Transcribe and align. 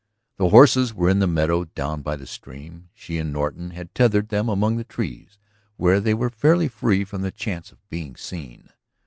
The 0.37 0.49
horses 0.49 0.95
were 0.95 1.11
in 1.11 1.19
the 1.19 1.27
meadow 1.27 1.63
down 1.65 2.01
by 2.01 2.15
the 2.15 2.25
stream; 2.25 2.89
she 2.95 3.19
and 3.19 3.31
Norton 3.31 3.69
had 3.69 3.93
tethered 3.93 4.29
them 4.29 4.49
among 4.49 4.77
the 4.77 4.83
trees 4.83 5.37
where 5.77 5.99
they 5.99 6.15
were 6.15 6.31
fairly 6.31 6.67
free 6.69 7.03
from 7.05 7.21
the 7.21 7.29
chance 7.29 7.71
of 7.71 7.87
being 7.87 8.15
seen. 8.15 8.69